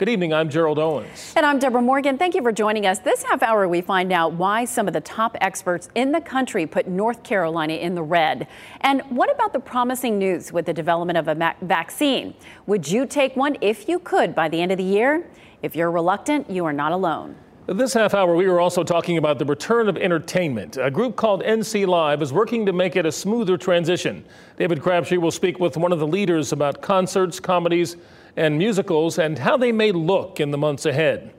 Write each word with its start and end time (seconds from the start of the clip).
Good 0.00 0.08
evening. 0.08 0.32
I'm 0.32 0.48
Gerald 0.48 0.78
Owens. 0.78 1.34
And 1.36 1.44
I'm 1.44 1.58
Deborah 1.58 1.82
Morgan. 1.82 2.16
Thank 2.16 2.34
you 2.34 2.40
for 2.40 2.52
joining 2.52 2.86
us. 2.86 3.00
This 3.00 3.22
half 3.22 3.42
hour, 3.42 3.68
we 3.68 3.82
find 3.82 4.14
out 4.14 4.32
why 4.32 4.64
some 4.64 4.88
of 4.88 4.94
the 4.94 5.02
top 5.02 5.36
experts 5.42 5.90
in 5.94 6.10
the 6.10 6.22
country 6.22 6.64
put 6.64 6.88
North 6.88 7.22
Carolina 7.22 7.74
in 7.74 7.94
the 7.94 8.02
red. 8.02 8.48
And 8.80 9.02
what 9.10 9.30
about 9.30 9.52
the 9.52 9.60
promising 9.60 10.18
news 10.18 10.54
with 10.54 10.64
the 10.64 10.72
development 10.72 11.18
of 11.18 11.28
a 11.28 11.54
vaccine? 11.60 12.32
Would 12.64 12.90
you 12.90 13.04
take 13.04 13.36
one 13.36 13.58
if 13.60 13.90
you 13.90 13.98
could 13.98 14.34
by 14.34 14.48
the 14.48 14.62
end 14.62 14.72
of 14.72 14.78
the 14.78 14.84
year? 14.84 15.28
If 15.60 15.76
you're 15.76 15.90
reluctant, 15.90 16.48
you 16.48 16.64
are 16.64 16.72
not 16.72 16.92
alone. 16.92 17.36
This 17.66 17.92
half 17.92 18.14
hour, 18.14 18.34
we 18.34 18.48
were 18.48 18.58
also 18.58 18.82
talking 18.82 19.18
about 19.18 19.38
the 19.38 19.44
return 19.44 19.86
of 19.86 19.98
entertainment. 19.98 20.78
A 20.78 20.90
group 20.90 21.16
called 21.16 21.42
NC 21.42 21.86
Live 21.86 22.22
is 22.22 22.32
working 22.32 22.64
to 22.64 22.72
make 22.72 22.96
it 22.96 23.04
a 23.04 23.12
smoother 23.12 23.58
transition. 23.58 24.24
David 24.56 24.80
Crabtree 24.80 25.18
will 25.18 25.30
speak 25.30 25.60
with 25.60 25.76
one 25.76 25.92
of 25.92 25.98
the 25.98 26.06
leaders 26.06 26.52
about 26.52 26.80
concerts, 26.80 27.38
comedies, 27.38 27.98
and 28.36 28.58
musicals 28.58 29.18
and 29.18 29.38
how 29.38 29.56
they 29.56 29.72
may 29.72 29.92
look 29.92 30.40
in 30.40 30.50
the 30.50 30.58
months 30.58 30.86
ahead. 30.86 31.32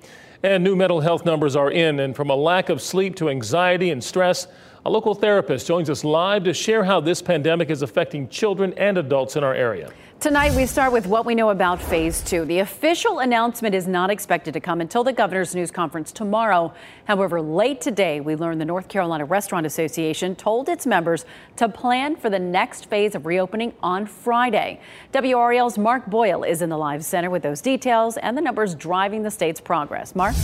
And 0.43 0.63
new 0.63 0.75
mental 0.75 1.01
health 1.01 1.23
numbers 1.25 1.55
are 1.55 1.69
in, 1.69 1.99
and 1.99 2.15
from 2.15 2.29
a 2.29 2.35
lack 2.35 2.69
of 2.69 2.81
sleep 2.81 3.15
to 3.17 3.29
anxiety 3.29 3.91
and 3.91 4.03
stress, 4.03 4.47
a 4.85 4.89
local 4.89 5.13
therapist 5.13 5.67
joins 5.67 5.89
us 5.89 6.03
live 6.03 6.43
to 6.45 6.53
share 6.53 6.83
how 6.83 6.99
this 6.99 7.21
pandemic 7.21 7.69
is 7.69 7.83
affecting 7.83 8.27
children 8.27 8.73
and 8.77 8.97
adults 8.97 9.35
in 9.35 9.43
our 9.43 9.53
area. 9.53 9.91
Tonight, 10.21 10.53
we 10.55 10.67
start 10.67 10.93
with 10.93 11.07
what 11.07 11.25
we 11.25 11.33
know 11.33 11.49
about 11.49 11.81
phase 11.81 12.21
two. 12.21 12.45
The 12.45 12.59
official 12.59 13.17
announcement 13.17 13.73
is 13.73 13.87
not 13.87 14.11
expected 14.11 14.53
to 14.53 14.59
come 14.59 14.79
until 14.79 15.03
the 15.03 15.11
governor's 15.11 15.55
news 15.55 15.71
conference 15.71 16.11
tomorrow. 16.11 16.75
However, 17.05 17.41
late 17.41 17.81
today, 17.81 18.19
we 18.19 18.35
learned 18.35 18.61
the 18.61 18.65
North 18.65 18.87
Carolina 18.87 19.25
Restaurant 19.25 19.65
Association 19.65 20.35
told 20.35 20.69
its 20.69 20.85
members 20.85 21.25
to 21.55 21.67
plan 21.67 22.15
for 22.15 22.29
the 22.29 22.37
next 22.37 22.85
phase 22.85 23.15
of 23.15 23.25
reopening 23.25 23.73
on 23.81 24.05
Friday. 24.05 24.79
WRAL's 25.11 25.79
Mark 25.79 26.05
Boyle 26.05 26.43
is 26.43 26.61
in 26.61 26.69
the 26.69 26.77
live 26.77 27.03
center 27.03 27.31
with 27.31 27.41
those 27.41 27.59
details 27.59 28.15
and 28.17 28.37
the 28.37 28.41
numbers 28.41 28.75
driving 28.75 29.23
the 29.23 29.31
state's 29.31 29.59
progress. 29.59 30.13
Mark? 30.13 30.35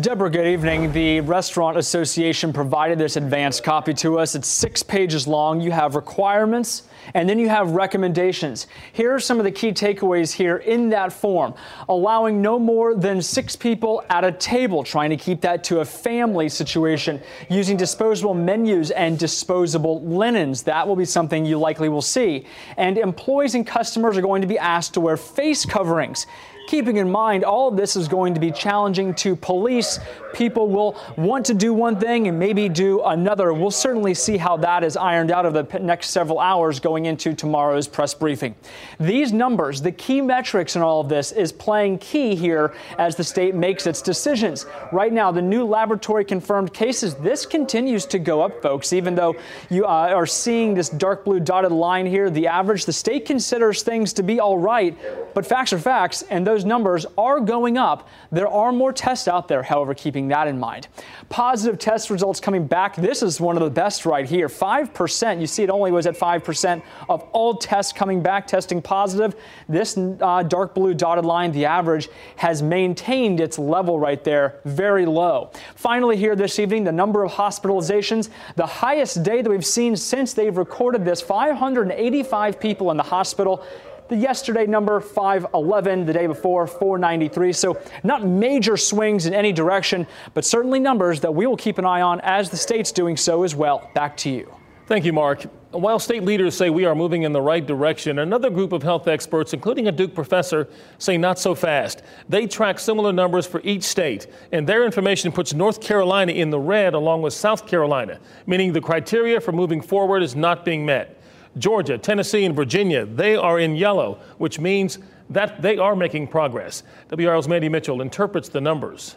Deborah, 0.00 0.30
good 0.30 0.46
evening. 0.46 0.92
The 0.92 1.22
Restaurant 1.22 1.76
Association 1.76 2.52
provided 2.52 2.98
this 2.98 3.16
advance 3.16 3.60
copy 3.60 3.92
to 3.94 4.20
us. 4.20 4.36
It's 4.36 4.46
six 4.46 4.80
pages 4.80 5.26
long. 5.26 5.60
You 5.60 5.72
have 5.72 5.96
requirements 5.96 6.84
and 7.14 7.28
then 7.28 7.40
you 7.40 7.48
have 7.48 7.72
recommendations. 7.72 8.68
Here 8.92 9.12
are 9.12 9.18
some 9.18 9.38
of 9.38 9.44
the 9.44 9.50
key 9.50 9.72
takeaways 9.72 10.30
here 10.30 10.58
in 10.58 10.90
that 10.90 11.12
form. 11.12 11.52
Allowing 11.88 12.40
no 12.40 12.60
more 12.60 12.94
than 12.94 13.20
six 13.20 13.56
people 13.56 14.04
at 14.08 14.22
a 14.22 14.30
table, 14.30 14.84
trying 14.84 15.10
to 15.10 15.16
keep 15.16 15.40
that 15.40 15.64
to 15.64 15.80
a 15.80 15.84
family 15.84 16.48
situation, 16.48 17.20
using 17.50 17.76
disposable 17.76 18.34
menus 18.34 18.92
and 18.92 19.18
disposable 19.18 20.00
linens. 20.02 20.62
That 20.62 20.86
will 20.86 20.96
be 20.96 21.06
something 21.06 21.44
you 21.44 21.58
likely 21.58 21.88
will 21.88 22.02
see. 22.02 22.46
And 22.76 22.98
employees 22.98 23.56
and 23.56 23.66
customers 23.66 24.16
are 24.16 24.22
going 24.22 24.42
to 24.42 24.48
be 24.48 24.58
asked 24.58 24.94
to 24.94 25.00
wear 25.00 25.16
face 25.16 25.64
coverings 25.64 26.26
keeping 26.68 26.98
in 26.98 27.10
mind 27.10 27.44
all 27.44 27.68
of 27.68 27.78
this 27.78 27.96
is 27.96 28.08
going 28.08 28.34
to 28.34 28.40
be 28.40 28.50
challenging 28.50 29.14
to 29.14 29.34
police. 29.34 29.98
People 30.34 30.68
will 30.68 31.00
want 31.16 31.46
to 31.46 31.54
do 31.54 31.72
one 31.72 31.98
thing 31.98 32.28
and 32.28 32.38
maybe 32.38 32.68
do 32.68 33.02
another. 33.04 33.54
We'll 33.54 33.70
certainly 33.70 34.12
see 34.12 34.36
how 34.36 34.58
that 34.58 34.84
is 34.84 34.94
ironed 34.94 35.30
out 35.30 35.46
of 35.46 35.54
the 35.54 35.78
next 35.78 36.10
several 36.10 36.38
hours 36.38 36.78
going 36.78 37.06
into 37.06 37.32
tomorrow's 37.32 37.88
press 37.88 38.12
briefing. 38.12 38.54
These 39.00 39.32
numbers, 39.32 39.80
the 39.80 39.92
key 39.92 40.20
metrics 40.20 40.76
in 40.76 40.82
all 40.82 41.00
of 41.00 41.08
this, 41.08 41.32
is 41.32 41.52
playing 41.52 41.98
key 41.98 42.36
here 42.36 42.74
as 42.98 43.16
the 43.16 43.24
state 43.24 43.54
makes 43.54 43.86
its 43.86 44.02
decisions. 44.02 44.66
Right 44.92 45.12
now, 45.12 45.32
the 45.32 45.40
new 45.40 45.64
laboratory 45.64 46.24
confirmed 46.26 46.74
cases, 46.74 47.14
this 47.14 47.46
continues 47.46 48.04
to 48.06 48.18
go 48.18 48.42
up, 48.42 48.60
folks, 48.60 48.92
even 48.92 49.14
though 49.14 49.34
you 49.70 49.86
uh, 49.86 50.12
are 50.14 50.26
seeing 50.26 50.74
this 50.74 50.90
dark 50.90 51.24
blue 51.24 51.40
dotted 51.40 51.72
line 51.72 52.04
here. 52.04 52.28
The 52.28 52.46
average, 52.46 52.84
the 52.84 52.92
state 52.92 53.24
considers 53.24 53.82
things 53.82 54.12
to 54.12 54.22
be 54.22 54.38
all 54.38 54.58
right, 54.58 54.94
but 55.34 55.46
facts 55.46 55.72
are 55.72 55.78
facts, 55.78 56.22
and 56.28 56.46
those 56.46 56.57
those 56.58 56.64
numbers 56.64 57.06
are 57.16 57.38
going 57.38 57.78
up. 57.78 58.08
There 58.32 58.48
are 58.48 58.72
more 58.72 58.92
tests 58.92 59.28
out 59.28 59.46
there, 59.46 59.62
however, 59.62 59.94
keeping 59.94 60.26
that 60.28 60.48
in 60.48 60.58
mind. 60.58 60.88
Positive 61.28 61.78
test 61.78 62.10
results 62.10 62.40
coming 62.40 62.66
back. 62.66 62.96
This 62.96 63.22
is 63.22 63.40
one 63.40 63.56
of 63.56 63.62
the 63.62 63.70
best 63.70 64.04
right 64.04 64.28
here. 64.28 64.48
5%. 64.48 65.40
You 65.40 65.46
see, 65.46 65.62
it 65.62 65.70
only 65.70 65.92
was 65.92 66.08
at 66.08 66.16
5% 66.16 66.82
of 67.08 67.22
all 67.30 67.54
tests 67.54 67.92
coming 67.92 68.20
back, 68.24 68.48
testing 68.48 68.82
positive. 68.82 69.36
This 69.68 69.96
uh, 69.96 70.42
dark 70.42 70.74
blue 70.74 70.94
dotted 70.94 71.24
line, 71.24 71.52
the 71.52 71.64
average, 71.64 72.08
has 72.34 72.60
maintained 72.60 73.38
its 73.38 73.56
level 73.56 74.00
right 74.00 74.24
there, 74.24 74.58
very 74.64 75.06
low. 75.06 75.52
Finally, 75.76 76.16
here 76.16 76.34
this 76.34 76.58
evening, 76.58 76.82
the 76.82 76.90
number 76.90 77.22
of 77.22 77.30
hospitalizations, 77.30 78.30
the 78.56 78.66
highest 78.66 79.22
day 79.22 79.42
that 79.42 79.48
we've 79.48 79.64
seen 79.64 79.94
since 79.94 80.32
they've 80.32 80.56
recorded 80.56 81.04
this 81.04 81.20
585 81.20 82.58
people 82.58 82.90
in 82.90 82.96
the 82.96 83.04
hospital. 83.04 83.64
The 84.08 84.16
yesterday 84.16 84.66
number 84.66 85.00
511, 85.00 86.06
the 86.06 86.14
day 86.14 86.26
before 86.26 86.66
493. 86.66 87.52
So 87.52 87.78
not 88.02 88.26
major 88.26 88.78
swings 88.78 89.26
in 89.26 89.34
any 89.34 89.52
direction, 89.52 90.06
but 90.32 90.46
certainly 90.46 90.80
numbers 90.80 91.20
that 91.20 91.34
we 91.34 91.46
will 91.46 91.58
keep 91.58 91.76
an 91.76 91.84
eye 91.84 92.00
on 92.00 92.20
as 92.22 92.48
the 92.48 92.56
state's 92.56 92.90
doing 92.90 93.18
so 93.18 93.42
as 93.42 93.54
well. 93.54 93.90
Back 93.94 94.16
to 94.18 94.30
you. 94.30 94.54
Thank 94.86 95.04
you, 95.04 95.12
Mark. 95.12 95.42
While 95.72 95.98
state 95.98 96.24
leaders 96.24 96.56
say 96.56 96.70
we 96.70 96.86
are 96.86 96.94
moving 96.94 97.24
in 97.24 97.32
the 97.32 97.42
right 97.42 97.66
direction, 97.66 98.20
another 98.20 98.48
group 98.48 98.72
of 98.72 98.82
health 98.82 99.06
experts, 99.06 99.52
including 99.52 99.86
a 99.86 99.92
Duke 99.92 100.14
professor, 100.14 100.66
say 100.96 101.18
not 101.18 101.38
so 101.38 101.54
fast. 101.54 102.02
They 102.26 102.46
track 102.46 102.78
similar 102.78 103.12
numbers 103.12 103.46
for 103.46 103.60
each 103.62 103.82
state, 103.82 104.28
and 104.50 104.66
their 104.66 104.86
information 104.86 105.30
puts 105.30 105.52
North 105.52 105.82
Carolina 105.82 106.32
in 106.32 106.48
the 106.48 106.58
red 106.58 106.94
along 106.94 107.20
with 107.20 107.34
South 107.34 107.66
Carolina, 107.66 108.18
meaning 108.46 108.72
the 108.72 108.80
criteria 108.80 109.42
for 109.42 109.52
moving 109.52 109.82
forward 109.82 110.22
is 110.22 110.34
not 110.34 110.64
being 110.64 110.86
met. 110.86 111.17
Georgia, 111.56 111.98
Tennessee, 111.98 112.44
and 112.44 112.54
Virginia, 112.54 113.06
they 113.06 113.36
are 113.36 113.58
in 113.58 113.76
yellow, 113.76 114.20
which 114.38 114.60
means 114.60 114.98
that 115.30 115.62
they 115.62 115.78
are 115.78 115.96
making 115.96 116.28
progress. 116.28 116.82
WRAL's 117.10 117.48
Mandy 117.48 117.68
Mitchell 117.68 118.00
interprets 118.00 118.48
the 118.48 118.60
numbers. 118.60 119.16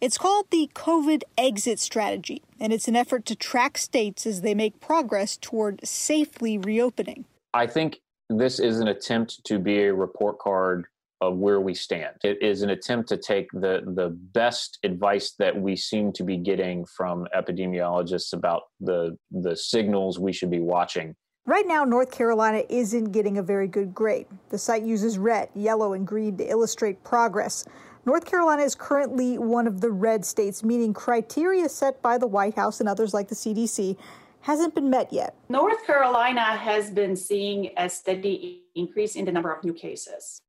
It's 0.00 0.18
called 0.18 0.46
the 0.50 0.68
COVID 0.74 1.22
exit 1.38 1.78
strategy, 1.78 2.42
and 2.58 2.72
it's 2.72 2.88
an 2.88 2.96
effort 2.96 3.24
to 3.26 3.36
track 3.36 3.78
states 3.78 4.26
as 4.26 4.40
they 4.40 4.54
make 4.54 4.80
progress 4.80 5.36
toward 5.36 5.86
safely 5.86 6.58
reopening. 6.58 7.24
I 7.54 7.68
think 7.68 8.00
this 8.28 8.58
is 8.58 8.80
an 8.80 8.88
attempt 8.88 9.44
to 9.44 9.60
be 9.60 9.84
a 9.84 9.94
report 9.94 10.38
card 10.38 10.86
of 11.22 11.36
where 11.36 11.60
we 11.60 11.72
stand. 11.72 12.16
It 12.24 12.42
is 12.42 12.62
an 12.62 12.70
attempt 12.70 13.08
to 13.10 13.16
take 13.16 13.50
the 13.52 13.82
the 13.86 14.10
best 14.10 14.78
advice 14.82 15.34
that 15.38 15.56
we 15.56 15.76
seem 15.76 16.12
to 16.14 16.24
be 16.24 16.36
getting 16.36 16.84
from 16.84 17.26
epidemiologists 17.34 18.32
about 18.32 18.62
the 18.80 19.16
the 19.30 19.56
signals 19.56 20.18
we 20.18 20.32
should 20.32 20.50
be 20.50 20.58
watching. 20.58 21.14
Right 21.46 21.66
now, 21.66 21.84
North 21.84 22.10
Carolina 22.10 22.62
isn't 22.68 23.12
getting 23.12 23.38
a 23.38 23.42
very 23.42 23.68
good 23.68 23.94
grade. 23.94 24.26
The 24.50 24.58
site 24.58 24.82
uses 24.82 25.16
red, 25.16 25.48
yellow, 25.54 25.92
and 25.92 26.06
green 26.06 26.36
to 26.38 26.44
illustrate 26.44 27.02
progress. 27.04 27.64
North 28.04 28.26
Carolina 28.26 28.62
is 28.62 28.74
currently 28.74 29.38
one 29.38 29.68
of 29.68 29.80
the 29.80 29.90
red 29.90 30.24
states, 30.24 30.64
meaning 30.64 30.92
criteria 30.92 31.68
set 31.68 32.02
by 32.02 32.18
the 32.18 32.26
White 32.26 32.54
House 32.54 32.80
and 32.80 32.88
others 32.88 33.14
like 33.14 33.28
the 33.28 33.34
CDC 33.36 33.96
hasn't 34.40 34.74
been 34.74 34.90
met 34.90 35.12
yet. 35.12 35.36
North 35.48 35.86
Carolina 35.86 36.56
has 36.56 36.90
been 36.90 37.14
seeing 37.14 37.70
a 37.76 37.88
steady 37.88 38.62
increase 38.74 39.14
in 39.14 39.24
the 39.24 39.30
number 39.30 39.52
of 39.52 39.62
new 39.62 39.72
cases 39.72 40.42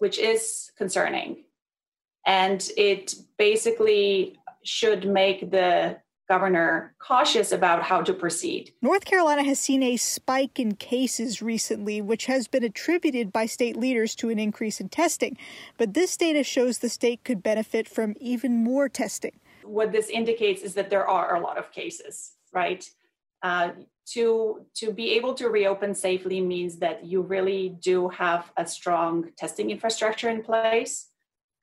which 0.00 0.18
is 0.18 0.70
concerning. 0.76 1.44
And 2.26 2.68
it 2.76 3.14
basically 3.38 4.38
should 4.64 5.06
make 5.08 5.50
the 5.50 5.98
governor 6.28 6.94
cautious 6.98 7.52
about 7.52 7.82
how 7.84 8.02
to 8.02 8.12
proceed. 8.12 8.72
North 8.82 9.04
Carolina 9.04 9.44
has 9.44 9.60
seen 9.60 9.82
a 9.82 9.96
spike 9.96 10.58
in 10.58 10.74
cases 10.74 11.40
recently, 11.40 12.00
which 12.00 12.26
has 12.26 12.48
been 12.48 12.64
attributed 12.64 13.32
by 13.32 13.46
state 13.46 13.76
leaders 13.76 14.14
to 14.16 14.28
an 14.30 14.38
increase 14.38 14.80
in 14.80 14.88
testing. 14.88 15.36
But 15.78 15.94
this 15.94 16.16
data 16.16 16.42
shows 16.42 16.78
the 16.78 16.88
state 16.88 17.22
could 17.24 17.42
benefit 17.42 17.88
from 17.88 18.14
even 18.18 18.64
more 18.64 18.88
testing. 18.88 19.38
What 19.62 19.92
this 19.92 20.08
indicates 20.08 20.62
is 20.62 20.74
that 20.74 20.90
there 20.90 21.08
are 21.08 21.36
a 21.36 21.40
lot 21.40 21.58
of 21.58 21.70
cases, 21.70 22.32
right? 22.52 22.88
Uh, 23.42 23.70
to 24.06 24.64
to 24.74 24.92
be 24.92 25.12
able 25.12 25.34
to 25.34 25.48
reopen 25.48 25.94
safely 25.94 26.40
means 26.40 26.76
that 26.76 27.04
you 27.04 27.22
really 27.22 27.76
do 27.80 28.08
have 28.08 28.52
a 28.56 28.66
strong 28.66 29.30
testing 29.36 29.70
infrastructure 29.70 30.28
in 30.28 30.42
place. 30.42 31.08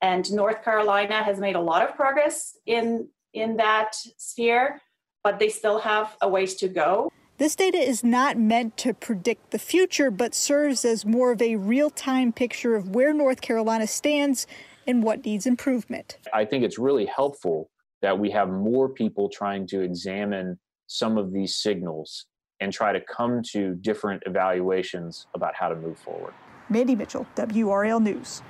And 0.02 0.30
north 0.32 0.64
carolina 0.64 1.24
has 1.24 1.40
made 1.40 1.56
a 1.56 1.62
lot 1.62 1.88
of 1.88 1.96
progress 1.96 2.58
in 2.66 3.08
in 3.34 3.58
that 3.58 3.96
sphere 4.18 4.82
but 5.24 5.40
they 5.40 5.48
still 5.48 5.80
have 5.80 6.18
a 6.22 6.28
ways 6.28 6.54
to 6.56 6.68
go. 6.68 7.10
This 7.38 7.56
data 7.56 7.78
is 7.78 8.04
not 8.04 8.38
meant 8.38 8.76
to 8.78 8.94
predict 8.94 9.52
the 9.52 9.60
future 9.60 10.12
but 10.12 10.36
serves 10.36 10.84
as 10.84 11.06
more 11.06 11.32
of 11.32 11.42
a 11.42 11.56
real-time 11.56 12.34
picture 12.34 12.76
of 12.76 12.90
where 12.90 13.14
north 13.14 13.40
carolina 13.40 13.88
stands 13.88 14.46
and 14.86 15.02
what 15.02 15.24
needs 15.24 15.46
improvement. 15.46 16.18
I 16.34 16.44
think 16.44 16.66
it's 16.66 16.78
really 16.78 17.06
helpful 17.06 17.70
that 18.02 18.20
we 18.20 18.30
have 18.32 18.50
more 18.50 18.90
people 18.90 19.30
trying 19.30 19.66
to 19.68 19.82
examine 19.82 20.60
some 20.94 21.18
of 21.18 21.34
these 21.34 21.56
signals 21.56 22.28
and 22.60 22.72
try 22.72 22.94
to 22.94 23.02
come 23.02 23.42
to 23.42 23.74
different 23.76 24.22
evaluations 24.28 25.26
about 25.34 25.56
how 25.56 25.68
to 25.68 25.76
move 25.76 25.98
forward. 25.98 26.34
Mandy 26.70 26.96
Mitchell, 26.96 27.26
WRAL 27.36 28.00
News. 28.00 28.44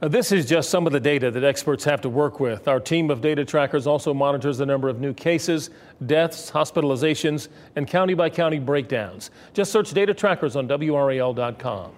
Now, 0.00 0.08
this 0.08 0.30
is 0.30 0.46
just 0.46 0.70
some 0.70 0.86
of 0.86 0.92
the 0.92 1.00
data 1.00 1.30
that 1.30 1.42
experts 1.42 1.82
have 1.84 2.00
to 2.02 2.08
work 2.08 2.38
with. 2.38 2.68
Our 2.68 2.78
team 2.78 3.10
of 3.10 3.20
data 3.20 3.44
trackers 3.44 3.86
also 3.86 4.14
monitors 4.14 4.58
the 4.58 4.66
number 4.66 4.88
of 4.88 5.00
new 5.00 5.12
cases, 5.12 5.70
deaths, 6.04 6.50
hospitalizations, 6.50 7.48
and 7.74 7.88
county 7.88 8.14
by 8.14 8.30
county 8.30 8.58
breakdowns. 8.58 9.30
Just 9.52 9.72
search 9.72 9.90
data 9.92 10.14
trackers 10.14 10.54
on 10.54 10.68
WRAL.com. 10.68 11.92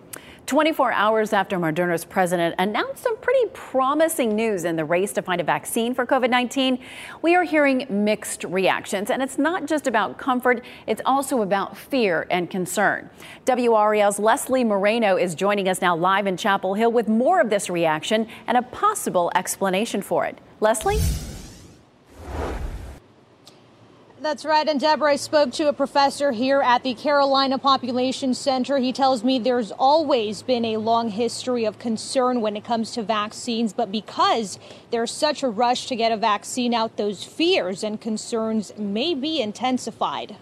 24 0.48 0.92
hours 0.92 1.34
after 1.34 1.58
Moderna's 1.58 2.06
president 2.06 2.54
announced 2.58 3.02
some 3.02 3.18
pretty 3.18 3.50
promising 3.52 4.34
news 4.34 4.64
in 4.64 4.76
the 4.76 4.84
race 4.84 5.12
to 5.12 5.20
find 5.20 5.42
a 5.42 5.44
vaccine 5.44 5.92
for 5.92 6.06
COVID 6.06 6.30
19, 6.30 6.82
we 7.20 7.34
are 7.34 7.42
hearing 7.44 7.86
mixed 7.90 8.44
reactions. 8.44 9.10
And 9.10 9.22
it's 9.22 9.36
not 9.36 9.66
just 9.66 9.86
about 9.86 10.16
comfort, 10.16 10.64
it's 10.86 11.02
also 11.04 11.42
about 11.42 11.76
fear 11.76 12.26
and 12.30 12.48
concern. 12.48 13.10
WRAL's 13.44 14.18
Leslie 14.18 14.64
Moreno 14.64 15.18
is 15.18 15.34
joining 15.34 15.68
us 15.68 15.82
now 15.82 15.94
live 15.94 16.26
in 16.26 16.38
Chapel 16.38 16.72
Hill 16.72 16.92
with 16.92 17.08
more 17.08 17.42
of 17.42 17.50
this 17.50 17.68
reaction 17.68 18.26
and 18.46 18.56
a 18.56 18.62
possible 18.62 19.30
explanation 19.34 20.00
for 20.00 20.24
it. 20.24 20.38
Leslie? 20.60 21.27
That's 24.20 24.44
right. 24.44 24.68
And 24.68 24.80
Deborah, 24.80 25.12
I 25.12 25.16
spoke 25.16 25.52
to 25.52 25.68
a 25.68 25.72
professor 25.72 26.32
here 26.32 26.60
at 26.60 26.82
the 26.82 26.94
Carolina 26.94 27.56
Population 27.56 28.34
Center. 28.34 28.78
He 28.78 28.92
tells 28.92 29.22
me 29.22 29.38
there's 29.38 29.70
always 29.70 30.42
been 30.42 30.64
a 30.64 30.78
long 30.78 31.10
history 31.10 31.64
of 31.64 31.78
concern 31.78 32.40
when 32.40 32.56
it 32.56 32.64
comes 32.64 32.90
to 32.92 33.04
vaccines, 33.04 33.72
but 33.72 33.92
because 33.92 34.58
there's 34.90 35.12
such 35.12 35.44
a 35.44 35.48
rush 35.48 35.86
to 35.86 35.94
get 35.94 36.10
a 36.10 36.16
vaccine 36.16 36.74
out, 36.74 36.96
those 36.96 37.22
fears 37.22 37.84
and 37.84 38.00
concerns 38.00 38.76
may 38.76 39.14
be 39.14 39.40
intensified. 39.40 40.36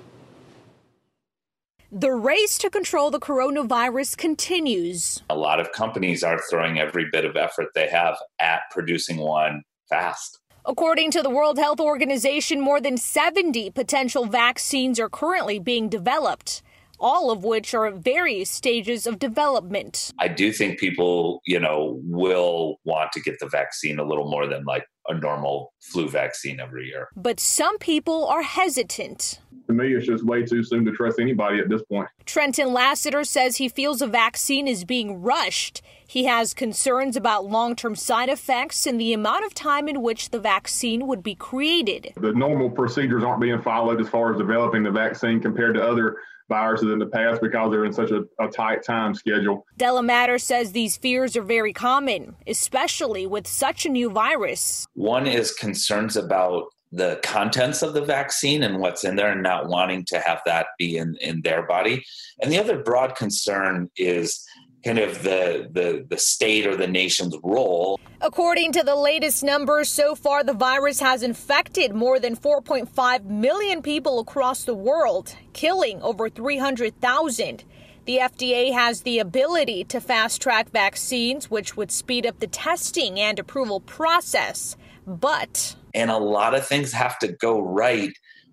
The 1.93 2.13
race 2.13 2.57
to 2.59 2.71
control 2.71 3.11
the 3.11 3.21
coronavirus 3.21 4.17
continues. 4.17 5.23
A 5.29 5.37
lot 5.37 5.61
of 5.61 5.73
companies 5.73 6.25
are 6.25 6.41
throwing 6.51 6.79
every 6.79 7.07
bit 7.13 7.27
of 7.27 7.37
effort 7.37 7.69
they 7.75 7.89
have 7.89 8.17
at 8.41 8.63
producing 8.71 9.19
one 9.19 9.65
fast. 9.91 10.41
According 10.69 11.13
to 11.13 11.23
the 11.23 11.31
World 11.31 11.59
Health 11.59 11.79
Organization, 11.79 12.61
more 12.61 12.81
than 12.81 12.97
70 12.97 13.71
potential 13.71 14.27
vaccines 14.27 14.99
are 14.99 15.09
currently 15.09 15.61
being 15.61 15.89
developed, 15.89 16.61
all 16.99 17.31
of 17.31 17.45
which 17.45 17.73
are 17.73 17.87
at 17.87 17.95
various 17.95 18.51
stages 18.51 19.07
of 19.07 19.21
development. 19.21 20.11
I 20.19 20.27
do 20.27 20.51
think 20.51 20.81
people, 20.81 21.41
you 21.47 21.61
know, 21.61 22.01
will 22.03 22.81
want 22.85 23.13
to 23.13 23.21
get 23.21 23.39
the 23.39 23.47
vaccine 23.47 24.01
a 24.01 24.05
little 24.05 24.29
more 24.29 24.49
than 24.49 24.65
like 24.65 24.85
a 25.07 25.15
normal 25.15 25.73
flu 25.81 26.09
vaccine 26.09 26.59
every 26.59 26.87
year. 26.87 27.11
But 27.15 27.39
some 27.39 27.79
people 27.79 28.27
are 28.27 28.43
hesitant. 28.43 29.39
To 29.67 29.73
me, 29.73 29.95
it's 29.95 30.07
just 30.07 30.25
way 30.25 30.45
too 30.45 30.63
soon 30.63 30.85
to 30.85 30.93
trust 30.93 31.19
anybody 31.19 31.59
at 31.59 31.69
this 31.69 31.83
point. 31.83 32.09
Trenton 32.25 32.73
Lassiter 32.73 33.25
says 33.25 33.57
he 33.57 33.69
feels 33.69 34.01
a 34.01 34.07
vaccine 34.07 34.69
is 34.69 34.85
being 34.85 35.23
rushed. 35.23 35.83
He 36.07 36.25
has 36.25 36.55
concerns 36.55 37.17
about 37.17 37.47
long 37.47 37.75
term 37.75 37.97
side 37.97 38.29
effects 38.29 38.87
and 38.87 39.01
the 39.01 39.13
amount 39.13 39.45
of 39.45 39.55
time 39.55 39.89
in 39.89 40.03
which 40.03 40.31
the 40.31 40.39
vaccine 40.39 41.07
would 41.07 41.23
be 41.23 41.35
created. 41.35 42.13
The 42.17 42.33
normal 42.33 42.71
procedures 42.71 43.25
aren't 43.25 43.41
being 43.41 43.61
followed 43.61 44.01
as 44.01 44.09
far 44.09 44.33
as 44.33 44.39
developing 44.39 44.85
the 44.85 44.91
vaccine 44.91 45.41
compared 45.41 45.75
to 45.75 45.83
other 45.83 46.17
viruses 46.49 46.93
in 46.93 46.99
the 46.99 47.07
past 47.07 47.41
because 47.41 47.71
they're 47.71 47.85
in 47.85 47.93
such 47.93 48.11
a, 48.11 48.23
a 48.39 48.49
tight 48.49 48.85
time 48.85 49.15
schedule. 49.15 49.67
Della 49.77 50.03
Matter 50.03 50.39
says 50.39 50.73
these 50.73 50.97
fears 50.97 51.37
are 51.37 51.43
very 51.43 51.73
common, 51.73 52.37
especially 52.47 53.27
with 53.27 53.47
such 53.47 53.85
a 53.85 53.89
new 53.89 54.11
virus. 54.11 54.87
One 54.95 55.27
is 55.27 55.53
concerns 55.53 56.17
about 56.17 56.67
the 56.93 57.21
contents 57.23 57.83
of 57.83 57.95
the 57.95 58.05
vaccine 58.05 58.63
and 58.63 58.79
what's 58.79 59.05
in 59.05 59.17
there 59.17 59.33
and 59.33 59.43
not 59.43 59.69
wanting 59.69 60.05
to 60.07 60.21
have 60.21 60.41
that 60.47 60.69
be 60.79 60.97
in, 60.97 61.17
in 61.21 61.43
their 61.43 61.67
body. 61.67 62.05
And 62.41 62.51
the 62.51 62.59
other 62.59 62.83
broad 62.83 63.17
concern 63.17 63.91
is 63.97 64.45
kind 64.85 64.99
of 64.99 65.23
the, 65.25 65.69
the, 65.73 66.07
the 66.09 66.19
state 66.19 66.67
or 66.67 66.77
the 66.77 66.87
nation's 66.87 67.37
role. 67.43 67.99
According 68.21 68.73
to 68.73 68.85
the 68.85 68.95
latest 68.95 69.43
numbers, 69.43 69.89
so 69.89 70.15
far 70.15 70.45
the 70.45 70.53
virus 70.53 71.01
has 71.01 71.23
infected 71.23 71.93
more 71.93 72.21
than 72.21 72.37
4.5 72.37 73.25
million 73.25 73.83
people 73.83 74.21
across 74.21 74.63
the 74.63 74.75
world, 74.75 75.35
killing 75.53 76.01
over 76.03 76.29
300,000. 76.29 77.65
The 78.07 78.19
FDA 78.19 78.73
has 78.73 79.03
the 79.03 79.19
ability 79.19 79.83
to 79.85 80.01
fast 80.01 80.41
track 80.41 80.71
vaccines, 80.71 81.51
which 81.51 81.77
would 81.77 81.91
speed 81.91 82.25
up 82.25 82.39
the 82.39 82.47
testing 82.47 83.19
and 83.19 83.39
approval 83.41 83.81
process. 83.81 84.77
But. 85.05 85.75
And 85.97 86.11
a 86.11 86.19
lot 86.19 86.55
of 86.55 86.67
things 86.67 86.93
have 86.93 87.19
to 87.21 87.29
go 87.29 87.59
right 87.59 88.13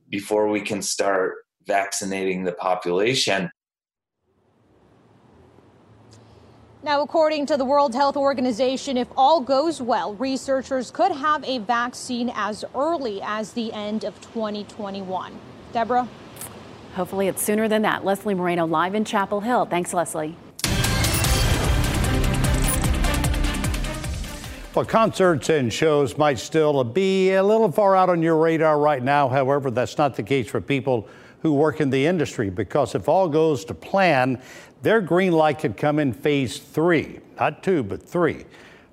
before 0.09 0.47
we 0.47 0.61
can 0.61 0.81
start 0.81 1.35
vaccinating 1.67 2.45
the 2.45 2.53
population. 2.53 3.51
Now, 6.83 7.01
according 7.01 7.45
to 7.47 7.57
the 7.57 7.65
World 7.65 7.95
Health 7.95 8.15
Organization, 8.15 8.95
if 8.97 9.09
all 9.17 9.41
goes 9.41 9.81
well, 9.81 10.15
researchers 10.15 10.89
could 10.89 11.11
have 11.11 11.43
a 11.43 11.57
vaccine 11.59 12.31
as 12.33 12.63
early 12.73 13.21
as 13.21 13.51
the 13.53 13.73
end 13.73 14.05
of 14.05 14.19
2021. 14.21 15.37
Deborah? 15.73 16.07
Hopefully, 16.95 17.27
it's 17.27 17.43
sooner 17.43 17.67
than 17.67 17.81
that. 17.81 18.05
Leslie 18.05 18.35
Moreno 18.35 18.65
live 18.65 18.95
in 18.95 19.03
Chapel 19.03 19.41
Hill. 19.41 19.65
Thanks, 19.65 19.93
Leslie. 19.93 20.37
Well, 24.75 24.85
concerts 24.85 25.49
and 25.49 25.71
shows 25.71 26.17
might 26.17 26.39
still 26.39 26.83
be 26.83 27.33
a 27.33 27.43
little 27.43 27.71
far 27.71 27.95
out 27.95 28.09
on 28.09 28.23
your 28.23 28.37
radar 28.37 28.79
right 28.79 29.03
now. 29.03 29.29
However, 29.29 29.69
that's 29.69 29.99
not 29.99 30.15
the 30.15 30.23
case 30.23 30.49
for 30.49 30.59
people 30.61 31.07
who 31.43 31.53
work 31.53 31.79
in 31.79 31.91
the 31.91 32.07
industry 32.07 32.49
because 32.49 32.95
if 32.95 33.07
all 33.07 33.29
goes 33.29 33.63
to 33.65 33.75
plan, 33.75 34.41
their 34.81 34.99
green 34.99 35.31
light 35.31 35.59
could 35.59 35.77
come 35.77 35.99
in 35.99 36.11
phase 36.11 36.57
three, 36.57 37.19
not 37.39 37.61
two, 37.61 37.83
but 37.83 38.01
three. 38.01 38.45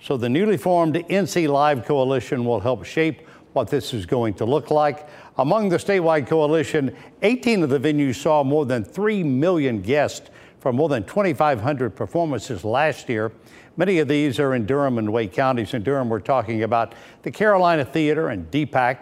So 0.03 0.19
the 0.19 0.29
newly 0.29 0.59
formed 0.59 0.97
NC 0.97 1.49
Live 1.49 1.87
Coalition 1.87 2.45
will 2.45 2.61
help 2.61 2.85
shape 2.85 3.27
what 3.55 3.69
this 3.69 3.95
is 3.95 4.05
going 4.05 4.35
to 4.35 4.45
look 4.45 4.71
like. 4.71 5.09
Among 5.39 5.71
the 5.71 5.79
statewide 5.79 6.27
coalition, 6.27 6.95
18 7.23 7.63
of 7.63 7.71
the 7.71 7.81
venues 7.81 8.17
saw 8.17 8.45
more 8.45 8.67
than 8.67 8.85
3 8.85 9.23
million 9.25 9.81
guests 9.81 10.29
from 10.61 10.77
more 10.77 10.89
than 10.89 11.03
2,500 11.05 11.97
performances 11.97 12.65
last 12.65 13.09
year. 13.09 13.33
Many 13.77 13.99
of 13.99 14.09
these 14.09 14.39
are 14.39 14.55
in 14.55 14.67
Durham 14.67 14.99
and 14.99 15.13
Wake 15.13 15.33
counties. 15.33 15.73
In 15.73 15.83
Durham, 15.83 16.11
we're 16.11 16.21
talking 16.21 16.63
about 16.63 16.95
the 17.23 17.31
Carolina 17.31 17.85
Theater 17.85 18.29
and 18.29 18.51
DPAC, 18.51 18.99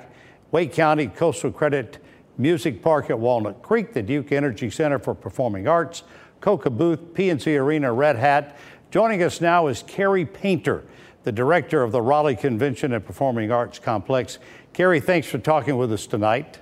Wake 0.52 0.72
County 0.72 1.08
Coastal 1.08 1.50
Credit 1.50 1.98
Music 2.38 2.80
Park 2.80 3.10
at 3.10 3.18
Walnut 3.18 3.60
Creek, 3.62 3.92
the 3.92 4.02
Duke 4.02 4.30
Energy 4.30 4.70
Center 4.70 5.00
for 5.00 5.14
Performing 5.14 5.66
Arts, 5.66 6.04
Koka 6.40 6.70
Booth, 6.70 7.00
PNC 7.12 7.60
Arena, 7.60 7.92
Red 7.92 8.14
Hat. 8.14 8.56
Joining 8.92 9.24
us 9.24 9.40
now 9.40 9.66
is 9.66 9.82
Kerry 9.82 10.24
Painter, 10.24 10.84
the 11.24 11.32
director 11.32 11.82
of 11.82 11.90
the 11.90 12.00
Raleigh 12.00 12.36
Convention 12.36 12.92
and 12.92 13.04
Performing 13.04 13.50
Arts 13.50 13.80
Complex. 13.80 14.38
Carrie, 14.72 15.00
thanks 15.00 15.26
for 15.26 15.38
talking 15.38 15.76
with 15.76 15.92
us 15.92 16.06
tonight. 16.06 16.60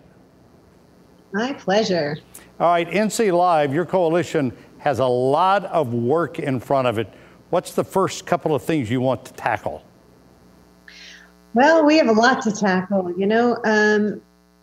My 1.34 1.52
pleasure. 1.52 2.16
All 2.58 2.70
right, 2.70 2.88
NC 2.88 3.36
Live, 3.36 3.74
your 3.74 3.84
coalition 3.84 4.56
has 4.86 5.00
a 5.00 5.04
lot 5.04 5.64
of 5.64 5.92
work 5.92 6.38
in 6.38 6.60
front 6.60 6.86
of 6.86 6.96
it. 6.96 7.12
What's 7.50 7.72
the 7.72 7.82
first 7.82 8.24
couple 8.24 8.54
of 8.54 8.62
things 8.62 8.88
you 8.88 9.00
want 9.00 9.24
to 9.24 9.32
tackle? 9.32 9.84
Well, 11.54 11.84
we 11.84 11.96
have 11.96 12.06
a 12.06 12.12
lot 12.12 12.40
to 12.42 12.52
tackle. 12.52 13.12
You 13.18 13.26
know, 13.26 13.58
um, 13.64 14.22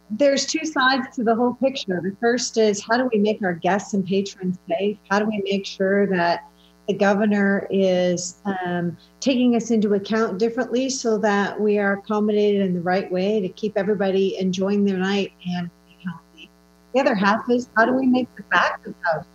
there's 0.09 0.45
two 0.45 0.65
sides 0.65 1.13
to 1.17 1.25
the 1.25 1.35
whole 1.35 1.55
picture. 1.55 1.99
The 2.01 2.15
first 2.21 2.57
is 2.57 2.81
how 2.81 2.95
do 2.95 3.09
we 3.11 3.19
make 3.19 3.43
our 3.43 3.51
guests 3.51 3.93
and 3.93 4.05
patrons 4.05 4.57
safe? 4.69 4.97
How 5.11 5.19
do 5.19 5.25
we 5.25 5.41
make 5.43 5.65
sure 5.65 6.07
that 6.07 6.49
the 6.87 6.93
governor 6.93 7.67
is 7.69 8.37
um, 8.45 8.95
taking 9.19 9.57
us 9.57 9.71
into 9.71 9.93
account 9.93 10.39
differently 10.39 10.89
so 10.89 11.17
that 11.17 11.59
we 11.59 11.77
are 11.79 11.97
accommodated 11.97 12.61
in 12.61 12.73
the 12.73 12.81
right 12.81 13.11
way 13.11 13.41
to 13.41 13.49
keep 13.49 13.77
everybody 13.77 14.37
enjoying 14.37 14.85
their 14.85 14.97
night 14.97 15.33
and 15.45 15.69
healthy. 16.01 16.49
The 16.93 17.01
other 17.01 17.15
half 17.15 17.49
is 17.49 17.67
how 17.75 17.83
do 17.83 17.91
we 17.91 18.07
make 18.07 18.33
the 18.37 18.43
back 18.43 18.87
of 18.87 18.95
house? 19.01 19.25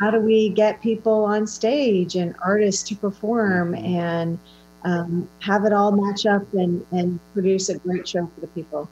How 0.00 0.10
do 0.10 0.20
we 0.20 0.50
get 0.50 0.82
people 0.82 1.24
on 1.24 1.46
stage 1.46 2.16
and 2.16 2.34
artists 2.44 2.82
to 2.90 2.96
perform 2.96 3.74
and 3.74 4.38
um, 4.84 5.28
have 5.40 5.64
it 5.64 5.72
all 5.72 5.90
match 5.90 6.26
up 6.26 6.52
and, 6.52 6.84
and 6.90 7.18
produce 7.32 7.70
a 7.70 7.78
great 7.78 8.06
show 8.06 8.30
for 8.34 8.40
the 8.40 8.46
people? 8.48 8.88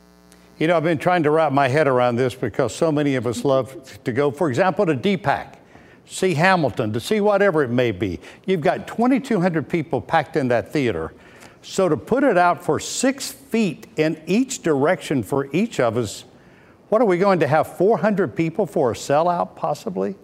You 0.58 0.68
know, 0.68 0.76
I've 0.76 0.84
been 0.84 0.98
trying 0.98 1.22
to 1.24 1.30
wrap 1.30 1.52
my 1.52 1.68
head 1.68 1.88
around 1.88 2.16
this 2.16 2.34
because 2.34 2.74
so 2.74 2.90
many 2.90 3.16
of 3.16 3.26
us 3.26 3.44
love 3.44 4.02
to 4.04 4.12
go, 4.12 4.30
for 4.30 4.48
example, 4.48 4.86
to 4.86 4.94
DPAC, 4.94 5.56
see 6.06 6.32
Hamilton, 6.32 6.92
to 6.92 7.00
see 7.00 7.20
whatever 7.20 7.62
it 7.62 7.70
may 7.70 7.90
be. 7.90 8.20
You've 8.46 8.60
got 8.60 8.86
2,200 8.86 9.68
people 9.68 10.00
packed 10.00 10.36
in 10.36 10.48
that 10.48 10.72
theater. 10.72 11.12
So 11.60 11.88
to 11.88 11.96
put 11.96 12.24
it 12.24 12.38
out 12.38 12.62
for 12.62 12.78
six 12.78 13.30
feet 13.30 13.88
in 13.96 14.22
each 14.26 14.62
direction 14.62 15.22
for 15.22 15.48
each 15.54 15.80
of 15.80 15.96
us, 15.96 16.24
what 16.88 17.02
are 17.02 17.06
we 17.06 17.18
going 17.18 17.40
to 17.40 17.46
have 17.46 17.76
400 17.76 18.36
people 18.36 18.64
for 18.64 18.92
a 18.92 18.94
sellout 18.94 19.56
possibly? 19.56 20.14